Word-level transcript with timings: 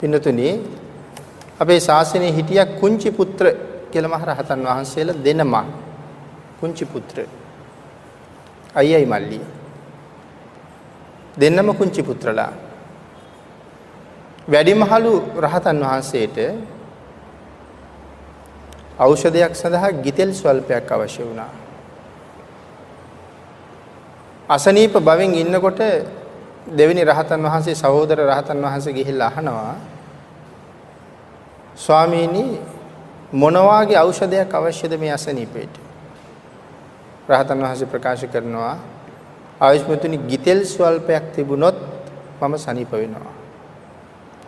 පින්නතුනි 0.00 0.48
අපේ 1.60 1.80
ශාසනයේ 1.80 2.32
හිටිය 2.32 2.62
කුංචි 2.80 3.10
පුත්‍ර 3.10 3.46
කියලා 3.90 4.12
මහ 4.12 4.24
රහතන් 4.24 4.60
වහන්සේලා 4.66 5.20
දෙනම 5.24 5.54
කුංචි 6.60 6.84
පුත්‍ර. 6.84 7.18
අයියයි 8.74 9.06
මල්ලි. 9.06 9.40
දෙන්නම 11.36 11.68
කුංචි 11.74 12.02
පුත්‍රලා. 12.02 12.52
වැඩිමහලු 14.48 15.12
රහතන් 15.38 15.78
වහන්සේට 15.82 16.36
ඖෂධයක් 18.98 19.52
සඳහා 19.54 19.90
ගිතෙල් 20.04 20.30
ස්වල්පයක් 20.32 20.88
අවශ්‍ය 20.88 21.22
වුණා. 21.22 21.52
අසනීප 24.48 24.94
බවෙන් 25.00 25.34
ඉන්නකොට 25.34 25.80
දෙවෙනි 26.66 27.04
රහතන් 27.04 27.42
වහන්සේ 27.42 27.74
සහෝදර 27.74 28.18
රහතන් 28.18 28.58
වහන්සේ 28.58 28.92
ගිහිල්ලා 28.92 29.28
අහනවා 29.28 29.76
ස්වාමීනි 31.76 32.60
මොන 33.32 33.54
වාගේ 33.54 33.96
ඖෂධයක් 33.96 34.50
අවශ්‍යද 34.50 34.98
මේ 34.98 35.12
අසනීපේට? 35.12 35.74
රහතන් 37.28 37.62
වහන්සේ 37.62 37.86
ප්‍රකාශ 37.86 38.26
කරනවා 38.26 38.76
ආයුෂ්මතුනි 39.60 40.18
ගිතෙල් 40.26 40.64
ස්වල්පයක් 40.64 41.32
තිබුණොත් 41.34 41.76
මම 42.40 42.54
සනීප 42.56 42.92
වෙනවා. 42.92 43.34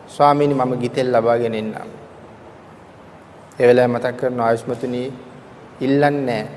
ස්වාමීනි 0.08 0.54
මම 0.54 0.72
ගිතෙල් 0.80 1.12
ලබාගෙන 1.12 1.54
එන්නම්. 1.54 1.74
ඒ 3.58 3.66
වෙලාවේ 3.66 3.94
මතක් 3.94 4.16
කරන 4.16 4.40
ආයුෂ්මතුනි 4.40 5.02
ඉල්ලන්නේ 5.80 6.20
නැහැ. 6.20 6.48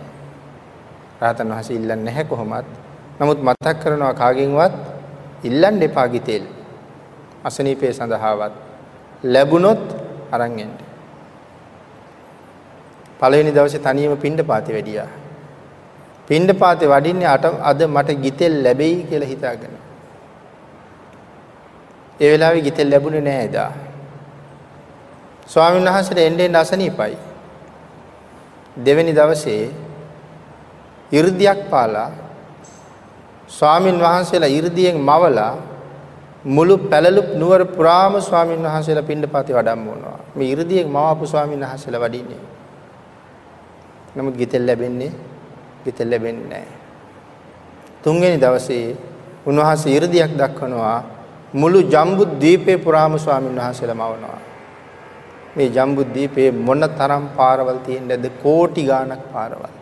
රහතන් 1.22 1.48
වහන්සේ 1.50 1.76
ඉල්ලන්නේ 1.76 2.06
නැහැ 2.06 2.26
කොහොමත්. 2.26 2.66
නමුත් 3.20 3.40
මතක් 3.40 3.78
කරනවා 3.80 4.14
කාගෙන්වත් 4.14 4.91
ඉල්ලන්න 5.44 5.82
එපා 5.82 6.08
ගිතෙල්. 6.08 6.44
අසනීපේ 7.44 7.94
සඳහාවත් 7.94 8.54
ලැබුණොත් 9.24 9.84
අරන් 10.32 10.60
එන්න. 10.60 10.74
පළවෙනි 13.20 13.52
දවසේ 13.52 13.80
තනියම 13.80 14.18
පින්ඩපාතේ 14.18 14.76
වැඩියා. 14.76 15.10
පින්ඩපාතේ 16.28 16.90
වඩින්නේ 16.90 17.30
අද 17.62 17.80
මට 17.88 18.10
ගිතෙල් 18.24 18.64
ලැබෙයි 18.64 19.04
කියලා 19.04 19.32
හිතාගෙන. 19.34 19.74
ඒ 22.20 22.32
වෙලාවේ 22.32 22.62
ගිතෙල් 22.62 22.92
ලැබුණේ 22.92 23.22
නෑ 23.22 23.46
එදා. 23.46 23.72
ස්වාමීන් 25.48 25.86
වහන්සේට 25.86 26.20
එන්නේ 26.20 26.50
අසනීපයි. 26.58 27.18
දෙවෙනි 28.78 29.14
දවසේ 29.16 29.64
이르දියක් 31.12 31.70
පාලා 31.70 32.10
ස්වාමින් 33.52 33.98
වහන්සේලා 34.00 34.56
이르දියෙන් 34.58 34.98
මවලා 35.00 35.54
මුළු 36.46 36.76
පැලලුප් 36.92 37.30
නුවර 37.36 37.62
පුරාම 37.76 38.14
ස්වාමින් 38.22 38.64
වහන්සේලා 38.64 39.08
පිණ්ඩපාතේ 39.10 39.56
වඩම්මනවා. 39.56 40.18
මේ 40.36 40.52
이르දියෙන් 40.54 40.90
මවපු 40.90 41.26
ස්වාමින් 41.28 41.62
වහන්සේලා 41.62 42.04
වඩින්නේ. 42.06 42.42
නමුත් 44.16 44.36
ගිතෙල් 44.38 44.66
ලැබෙන්නේ 44.68 45.12
ගිතෙල් 45.86 46.10
ලැබෙන්නේ 46.12 46.50
නැහැ. 46.50 46.78
තුන්වෙනි 48.04 48.38
දවසේ 48.38 48.86
උන්වහන්සේ 49.46 49.96
이르දියක් 49.98 50.32
දක්වනවා 50.40 51.00
මුළු 51.54 51.80
ජම්බු 51.94 52.24
දීපේ 52.42 52.78
පුරාම 52.78 53.20
ස්වාමින් 53.20 53.56
වහන්සේලා 53.56 54.00
මවනවා. 54.02 54.40
මේ 55.56 55.70
ජම්බු 55.70 56.02
දීපේ 56.16 56.50
මොන 56.68 56.84
තරම් 57.00 57.24
පාරවල් 57.38 57.80
තියෙන්නද 57.86 58.26
කෝටි 58.44 58.84
ගාණක් 58.84 59.24
පාරවල්. 59.34 59.81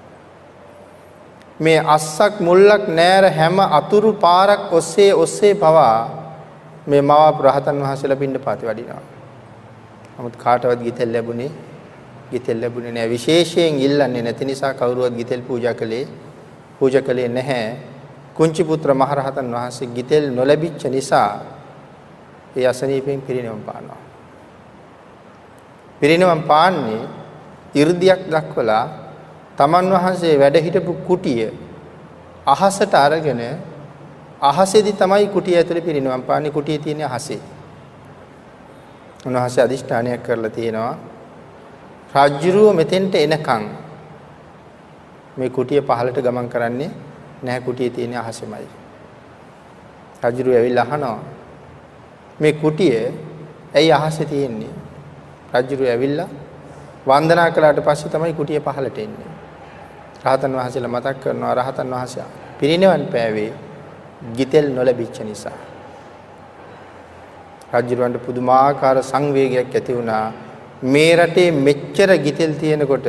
මේ 1.60 1.80
අස්සක් 1.88 2.40
මුල්ලක් 2.40 2.88
නෑර 2.90 3.24
හැම 3.32 3.60
අතුරු 3.60 4.14
පාරක් 4.16 4.72
ඔස්සේ 4.72 5.12
ඔස්සේ 5.14 5.54
පවා 5.56 5.98
මේ 6.88 7.02
මව 7.02 7.42
රහතන් 7.44 7.82
වහන්සේලා 7.84 8.18
පින්න 8.18 8.40
පාති 8.40 8.66
වඩිනවා. 8.66 9.02
නමුත් 10.18 10.36
කාටවත් 10.36 10.80
ගිතෙල් 10.84 11.12
ලැබුණේ 11.14 11.52
ගිතෙල් 12.32 12.58
ලැබුණේ 12.62 12.92
නෑ 12.92 13.09
විශේෂයෙන් 13.09 13.75
ඉල්ලන්නේ 13.78 14.22
නැති 14.22 14.46
නිසා 14.46 14.74
කවුරුවත් 14.74 15.14
ගිතෙල් 15.16 15.42
පූජා 15.42 15.74
කළේ 15.74 16.08
පූජා 16.80 17.02
කළේ 17.02 17.28
නැහැ. 17.30 17.78
කුංචි 18.34 18.64
පුත්‍ර 18.64 18.94
මහරහතන් 18.94 19.48
වහන්සේ 19.52 19.92
ගිතෙල් 19.96 20.31
නොලැබිච්ච 20.31 20.84
නිසා 20.88 21.31
ඒ 22.56 22.68
අසනීපෙන් 22.68 23.22
පිරිනවම් 23.22 23.62
පානවා. 23.62 24.02
පිරිනවම් 26.02 26.42
පාන්නේ 26.44 27.03
이르දියක් 27.74 28.31
දක්වලා 28.31 28.86
තමන් 29.59 29.92
වහන්සේ 29.94 30.36
වැඩ 30.42 30.58
හිටපු 30.66 30.94
කුටිය 31.08 31.52
අහසට 32.46 32.94
අරගෙන 32.96 33.42
අහසේදී 34.42 34.94
තමයි 34.94 35.28
කුටිය 35.28 35.56
ඇතුලේ 35.58 35.86
පිරිනවම් 35.88 36.24
පාන්නේ 36.24 36.52
කුටියේ 36.52 36.80
තියෙන 36.80 37.03
අහසේ. 37.08 37.40
උන්වහන්සේ 39.28 39.64
අදිෂ්ඨානයක් 39.64 40.24
කරලා 40.24 40.50
තියෙනවා 40.50 40.96
රාජ්‍යරුව 42.14 42.75
මෙතෙන්ට 42.75 43.16
එනකන් 43.16 43.64
මේ 45.38 45.50
කුටිය 45.50 45.81
පහළට 45.81 46.22
ගමන් 46.25 46.50
කරන්නේ 46.50 46.92
නැහැ 47.44 47.62
කුටියේ 47.62 47.96
තියෙන 47.96 48.18
අහසෙමයි. 48.18 48.68
රාජ්‍යරුව 50.22 50.53
ඇවිල්ලා 50.56 50.86
අහනවා 50.88 51.19
මේ 52.40 52.53
කුටිය 52.53 52.96
ඇයි 53.75 53.92
අහසේ 53.92 54.25
තියෙන්නේ? 54.25 54.74
රජුරු 55.53 55.86
ඇවිල්ලා 55.86 56.30
වන්දනා 57.08 57.52
කළාට 57.52 57.81
පස්සේ 57.81 58.12
තමයි 58.12 58.34
කුටිය 58.34 58.59
පහළට 58.62 58.98
එන්නේ. 58.98 59.30
රහතන් 60.25 60.53
වහන්සේලා 60.53 60.91
මතක් 60.91 61.18
කරනවා 61.24 61.53
රහතන් 61.56 61.91
වහන්සේ 61.91 62.28
පිරිනිවන් 62.59 63.03
පෑවේ 63.13 63.52
ගිතෙල් 64.35 64.66
නොලැබිච්ච 64.69 65.18
නිසා. 65.22 65.57
රජුරවන්ට 67.74 68.24
පුදුමාකාර 68.25 68.97
සංවේගයක් 69.03 69.75
ඇති 69.75 69.94
වුණා. 69.94 70.31
මේ 70.84 71.13
රටේ 71.16 71.52
මෙච්චර 71.57 72.09
ගිතෙල් 72.18 72.52
තියෙනකොට 72.53 73.07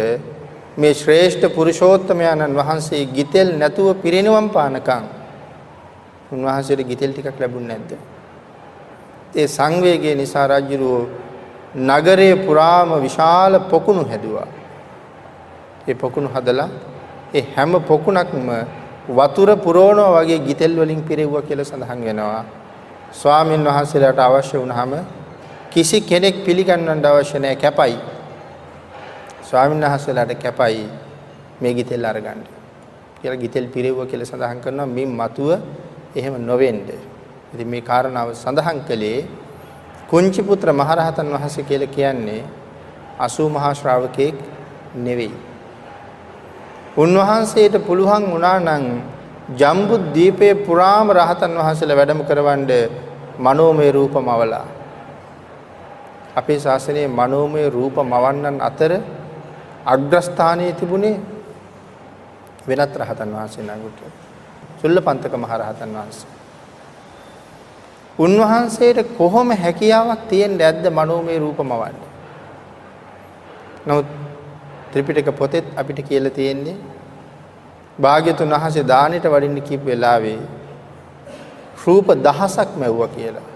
මේ 0.76 0.94
ශ්‍රේෂ්ඨ 0.94 1.47
පුරුෂෝත්තමයන්න් 1.48 2.54
වහන්සේ 2.56 3.03
ගිතෙල් 3.09 3.48
නැතුව 3.59 3.88
පිරිනිවන් 3.97 4.47
පානකම් 4.50 5.04
උන්වහන්සේට 6.32 6.82
ගිතෙල් 6.84 7.10
ටිකක් 7.12 7.41
ලැබුණ 7.41 7.66
නැද්ද? 7.66 7.91
ඒ 9.34 9.47
සංවේගය 9.48 10.15
නිසා 10.15 10.47
රජුරෝ 10.48 11.00
නගරයේ 11.88 12.37
පුරාම 12.47 12.91
විශාල 13.00 13.53
පොකුණු 13.71 14.04
හැදුවා. 14.04 14.48
ඒ 15.88 15.94
පොකුණු 15.94 16.28
හදලා 16.28 16.69
ඒ 17.34 17.44
හැම 17.54 17.72
පොකුණක්ම 17.82 18.48
වතුර 19.08 19.48
පුරවනවා 19.56 20.22
වගේ 20.22 20.38
ගිතෙල් 20.41 20.74
වලින් 20.76 21.02
පිරෙව්වා 21.02 21.42
කියලා 21.42 21.64
සඳහන් 21.64 22.00
වෙනවා. 22.04 22.44
ස්වාමින් 23.12 23.64
වහන්සේලාට 23.64 24.18
අවශ්‍ය 24.18 24.58
වුණාම 24.58 24.92
කිසි 25.70 26.00
කෙනෙක් 26.00 26.44
පිළිගන්නන්න 26.44 27.04
අවශ්‍ය 27.04 27.38
නැහැ 27.38 27.56
කැපයි. 27.56 27.98
ස්වාමින් 29.42 29.80
වහන්සේලාට 29.80 30.34
කැපයි 30.36 30.88
මේ 31.60 31.74
ගිතෙල් 31.74 32.04
අරගන්න. 32.04 32.42
කියලා 33.20 33.36
ගිතෙල් 33.36 33.66
පිරෙව්වා 33.66 34.06
කියලා 34.06 34.26
සඳහන් 34.26 34.60
කරනවා 34.60 34.86
මින් 34.88 35.10
මතුව 35.10 35.50
එහෙම 36.16 36.34
නොවෙන්නේ. 36.41 37.00
ඉතින් 37.54 37.68
මේ 37.68 37.82
කාරණාව 37.82 38.34
සඳහන් 38.34 38.80
කළේ 38.88 39.26
කුංචි 40.10 40.42
පුත්‍ර 40.42 40.72
මහරහතන් 40.72 41.28
වහන්සේ 41.28 41.64
කියලා 41.64 41.94
කියන්නේ 41.97 42.42
80 43.18 43.48
මහා 43.48 43.74
ශ්‍රාවකෙක් 43.74 44.36
නෙවෙයි. 44.97 45.50
උන්වහන්සේට 46.97 47.75
පුළුවන් 47.87 48.25
වුණා 48.27 48.59
නම් 48.59 48.84
ජම්බු 49.53 49.95
දීපේ 50.15 50.55
පුරාම 50.56 51.11
රහතන් 51.11 51.55
වහන්සේලා 51.55 51.97
වැඩම 51.97 52.23
කරවන්න 52.25 52.67
මනෝමය 53.39 53.93
රූපමවලා. 53.93 54.67
අපේ 56.37 56.59
ශාසනයේ 56.59 57.09
මනෝමය 57.11 57.71
රූපමවන්නන් 57.71 58.59
අතර 58.61 58.93
අග්‍රස්ථානයේ 59.87 60.73
තිබුණේ 60.73 61.21
වෙනත් 62.69 62.95
රහතන් 62.97 63.31
වහන්සේ 63.31 63.62
නඟුට. 63.62 63.99
චුල්ලපන්තක 64.81 65.34
මහ 65.34 65.53
රහතන් 65.57 65.91
වහන්සේ. 65.93 66.28
උන්වහන්සේට 68.19 69.16
කොහොම 69.16 69.51
හැකියාවක් 69.53 70.27
තියෙන්නේ 70.28 70.59
නැද්ද 70.63 70.86
මනෝමය 70.91 71.39
රූපමවන්න? 71.39 71.97
නමුත් 73.86 74.07
ත්‍රිපිටක 74.92 75.31
පොතෙත් 75.33 75.66
අපිට 75.77 76.01
කියලා 76.09 76.37
තියෙන්නේ 76.39 76.77
භාග්‍යතුන් 77.98 78.51
වහන්සේ 78.51 78.84
දානෙට 78.84 79.27
වඩින්න 79.27 79.63
කීප 79.63 79.84
වෙලාවේ 79.84 80.41
රූප 81.84 82.09
දහසක් 82.19 82.71
මැව්වා 82.77 83.09
කියලා. 83.09 83.47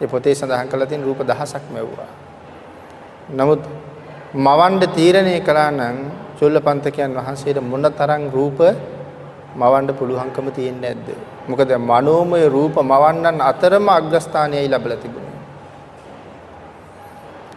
ඒ 0.00 0.06
පොතේ 0.06 0.34
සඳහන් 0.34 0.68
කරලා 0.68 0.86
තියෙන 0.86 1.04
රූප 1.04 1.20
දහසක් 1.22 1.64
මැව්වා. 1.74 2.10
නමුත් 3.30 3.62
මවන්න 4.36 4.82
තීරණය 4.96 5.34
කළා 5.40 5.70
නම් 5.70 5.96
චුල්ලපන්තකයන් 6.38 7.14
වහන්සේට 7.14 7.58
මොනතරම් 7.62 8.24
රූප 8.32 8.58
මවන්න 9.54 9.94
පුළුවන්කම 9.94 10.46
තියෙන්නේ 10.50 10.94
නැද්ද? 10.94 11.08
මොකද 11.48 11.70
මනෝමය 11.80 12.48
රූප 12.48 12.76
මවන්නන් 12.82 13.38
අතරම 13.42 13.88
අග්‍රස්ථානයයි 13.88 14.68
ලැබලා 14.68 14.96
තිබුණේ. 14.96 15.21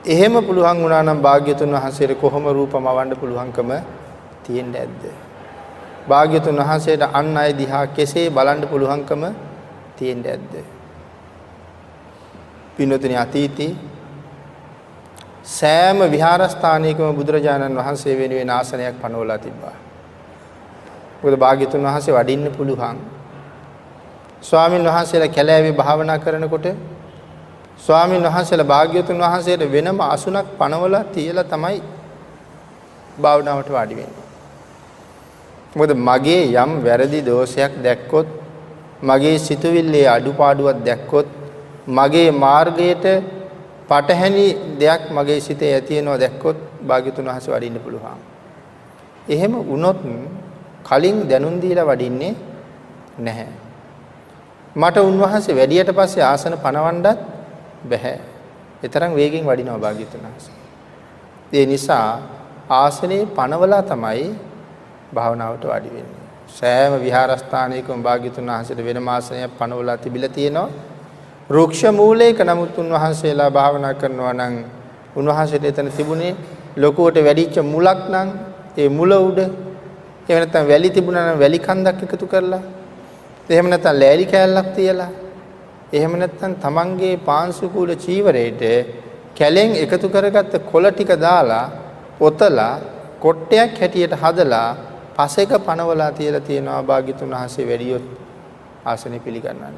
එහෙම 0.05 0.33
පුළුවන් 0.39 0.77
වුණා 0.77 1.03
නම් 1.03 1.19
භාග්‍යතුන් 1.19 1.71
වහන්සේට 1.71 2.13
කොහොම 2.15 2.45
රූප 2.47 2.73
මවන්න 2.75 3.15
පුළුවන්කම 3.15 3.69
තියෙන්නේ 4.43 4.85
නැද්ද? 4.85 5.03
භාග්‍යතුන් 6.07 6.57
වහන්සේට 6.57 7.01
අන් 7.11 7.37
අය 7.37 7.51
දිහා 7.53 7.85
කෙසේ 7.89 8.29
බලන්න 8.29 8.67
පුළුවන්කම 8.67 9.23
තියෙන්නේ 9.95 10.37
නැද්ද? 10.37 10.53
පින්නතුනි 12.75 13.15
අතීතේ 13.15 13.73
සෑම 15.45 15.99
විහාරස්ථානයකම 16.07 17.09
බුදුරජාණන් 17.13 17.75
වහන්සේ 17.75 18.15
වෙනුවෙන් 18.15 18.49
ආසනයක් 18.51 18.95
පනවලා 19.01 19.39
තිබ්බා. 19.39 19.75
මොකද 21.19 21.35
භාග්‍යතුන් 21.35 21.81
වහන්සේ 21.83 22.13
වඩින්න 22.13 22.51
පුළුවන්. 22.51 22.97
ස්වාමින් 24.41 24.83
වහන්සේලා 24.83 25.29
කැලෑවේ 25.29 25.73
භාවනා 25.73 26.19
කරනකොට 26.19 26.65
ස්වාමින් 27.79 28.23
වහන්සේලා 28.23 28.65
භාග්‍යතුන් 28.65 29.19
වහන්සේට 29.19 29.63
වෙනම 29.71 29.99
අසුනක් 30.05 30.47
පනවලා 30.59 31.03
තියලා 31.05 31.43
තමයි 31.45 31.79
භාවනාවට 33.21 33.69
වාඩි 33.69 33.95
වෙන්නේ. 33.95 34.25
මොකද 35.75 35.91
මගේ 35.99 36.43
යම් 36.55 36.71
වැරදි 36.83 37.19
දෝෂයක් 37.21 37.73
දැක්කොත් 37.83 38.27
මගේ 39.01 39.37
සිතුවිල්ලේ 39.39 40.07
අඩුපාඩුවක් 40.07 40.77
දැක්කොත් 40.85 41.27
මගේ 41.89 42.29
මාර්ගයට 42.35 43.05
පටහැනි 43.89 44.47
දෙයක් 44.79 45.01
මගේ 45.11 45.39
සිතේ 45.39 45.73
ඇති 45.73 45.97
වෙනවා 45.97 46.17
දැක්කොත් 46.17 46.57
භාග්‍යතුන් 46.87 47.25
වහන්සේ 47.25 47.53
වඩින්න 47.53 47.79
පුළුවන්. 47.79 48.19
එහෙම 49.27 49.53
වුණොත් 49.63 49.99
කලින් 50.83 51.17
දැනුම් 51.29 51.55
දීලා 51.61 51.85
වඩින්නේ 51.85 52.33
නැහැ. 53.19 53.53
මට 54.75 54.97
උන්වහන්සේ 55.01 55.55
වැඩියට 55.55 55.91
පස්සේ 55.91 56.23
ආසන 56.23 56.55
පනවන්නත් 56.57 57.34
බෑ. 57.85 58.17
ඒ 58.83 58.87
තරම් 58.87 59.11
වේගෙන් 59.13 59.45
වඩිනවා 59.45 59.79
භාග්‍යතුන් 59.79 60.21
වහන්සේ. 60.21 60.55
ඒ 61.53 61.65
නිසා 61.65 62.09
ආසනේ 62.71 63.23
පනවලා 63.35 63.83
තමයි 63.83 64.27
භාවනාවට 65.13 65.65
වාඩි 65.65 65.89
වෙන්නේ. 65.89 66.23
සෑම 66.49 66.93
විහාරස්ථානයකම 66.99 67.99
භාග්‍යතුන් 68.01 68.45
වහන්සේට 68.47 68.85
වෙනම 68.85 69.07
ආසනයක් 69.07 69.57
පනවලා 69.59 69.97
තිබිලා 69.97 70.29
තියෙනවා. 70.29 70.69
රුක්ෂ 71.49 71.83
මූලයක 71.93 72.39
නමුත් 72.41 72.77
උන්වහන්සේලා 72.77 73.49
භාවනා 73.51 73.93
කරනවා 73.93 74.33
නම් 74.33 74.55
උන්වහන්සේට 75.15 75.65
එතන 75.65 75.89
තිබුණේ 75.91 76.35
ලොකුවට 76.77 77.17
වැඩිච්ච 77.19 77.57
මුලක් 77.65 78.01
නම් 78.09 78.29
ඒ 78.77 78.89
මුල 78.89 79.11
උඩ 79.19 79.39
එහෙම 79.39 80.39
නැත්නම් 80.41 80.67
වැලි 80.67 80.89
තිබුණා 80.89 81.25
නම් 81.25 81.39
වැලි 81.39 81.59
කන්දක් 81.59 81.99
එකතු 82.05 82.27
කරලා 82.27 82.63
එහෙම 83.49 83.67
නැත්නම් 83.69 83.99
ලෑලි 84.01 84.25
කෑල්ලක් 84.25 84.69
තියලා 84.75 85.11
එහෙම 85.93 86.13
නැත්නම් 86.15 86.53
තමන්ගේ 86.57 87.17
පාංශුකූල 87.19 87.91
චීවරයට 87.95 88.61
කැලෙන් 89.35 89.71
එකතු 89.75 90.07
කරගත්ත 90.09 90.53
කොළ 90.63 90.85
ටික 90.89 91.11
දාලා 91.17 91.65
පොතලා 92.17 92.73
කොට්ටයක් 93.19 93.79
හැටියට 93.79 94.13
හදලා 94.13 94.69
පසෙක 95.15 95.51
පනවලා 95.59 96.11
තියලා 96.11 96.41
තියෙනවා 96.41 96.83
භාග්‍යතුන් 96.83 97.29
වහන්සේ 97.31 97.65
වැඩියොත් 97.65 98.05
ආසනෙ 98.85 99.19
පිළිගන්නන්න. 99.19 99.77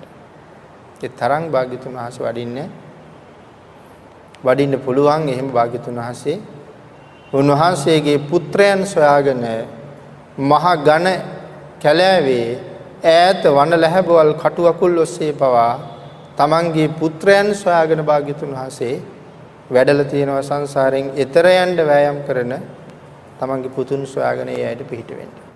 ඒ 0.97 1.09
තරම් 1.11 1.43
භාග්‍යතුන් 1.47 1.93
වහන්සේ 1.93 2.23
වඩින්නේ 2.23 2.67
වඩින්න 4.43 4.79
පුළුවන් 4.79 5.29
එහෙම 5.29 5.49
භාග්‍යතුන් 5.49 5.95
වහන්සේ 5.97 6.37
උන්වහන්සේගේ 7.33 8.19
පුත්‍රයන් 8.21 8.85
සොයාගෙන 8.85 9.43
මහ 10.39 10.65
ඝන 10.77 11.07
කැලෑවේ 11.81 12.47
ඈත 13.05 13.43
වන 13.47 13.71
ලැබවල් 13.75 14.31
කටු 14.35 14.67
අකුල් 14.67 14.97
ඔස්සේ 14.97 15.33
පවා 15.33 15.96
තමන්ගේ 16.37 16.89
පුත්‍රයන් 16.99 17.47
සොයාගෙන 17.55 18.01
භාග්‍යතුන් 18.05 18.51
වහන්සේ 18.51 18.95
වැඩලා 19.71 20.09
තියෙනවා 20.11 20.43
සංසාරයෙන් 20.43 21.07
එතර 21.17 21.47
යන්න 21.55 21.79
වෑයම් 21.83 22.19
කරන 22.27 22.53
තමන්ගේ 23.39 23.75
පුතුන් 23.75 24.05
සොයාගෙන 24.07 24.49
ඒ 24.49 24.63
අයට 24.67 24.83
පිහිට 24.89 25.11
වෙන්න. 25.11 25.46